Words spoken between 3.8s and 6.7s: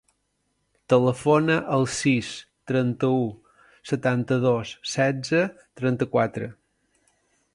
setanta-dos, setze, trenta-quatre.